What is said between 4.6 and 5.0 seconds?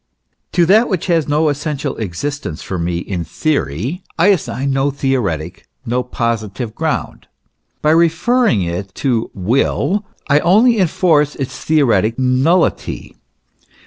no